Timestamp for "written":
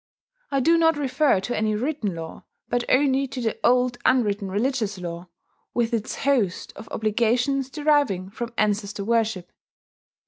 1.75-2.15